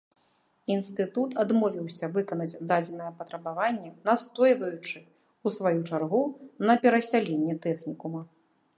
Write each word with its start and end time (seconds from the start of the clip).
Інстытут 0.75 1.35
адмовіўся 1.43 2.09
выканаць 2.15 2.59
дадзенае 2.71 3.11
патрабаванне, 3.21 3.89
настойваючы, 4.11 4.97
у 5.45 5.55
сваю 5.61 5.77
чаргу, 5.89 6.23
на 6.69 6.73
перасяленні 6.87 7.53
тэхнікума. 7.69 8.21